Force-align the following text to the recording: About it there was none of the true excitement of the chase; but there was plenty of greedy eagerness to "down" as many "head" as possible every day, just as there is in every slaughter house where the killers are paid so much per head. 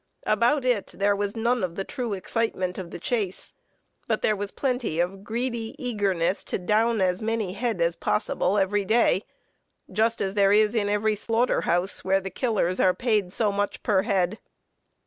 About 0.25 0.65
it 0.65 0.87
there 0.97 1.15
was 1.15 1.35
none 1.37 1.63
of 1.63 1.75
the 1.75 1.83
true 1.83 2.13
excitement 2.13 2.79
of 2.79 2.89
the 2.89 2.97
chase; 2.97 3.53
but 4.07 4.23
there 4.23 4.35
was 4.35 4.49
plenty 4.49 4.99
of 4.99 5.23
greedy 5.23 5.75
eagerness 5.77 6.43
to 6.45 6.57
"down" 6.57 7.01
as 7.01 7.21
many 7.21 7.53
"head" 7.53 7.79
as 7.79 7.95
possible 7.95 8.57
every 8.57 8.83
day, 8.83 9.21
just 9.91 10.19
as 10.19 10.33
there 10.33 10.51
is 10.51 10.73
in 10.73 10.89
every 10.89 11.13
slaughter 11.15 11.61
house 11.69 12.03
where 12.03 12.19
the 12.19 12.31
killers 12.31 12.79
are 12.79 12.95
paid 12.95 13.31
so 13.31 13.51
much 13.51 13.83
per 13.83 14.01
head. 14.01 14.39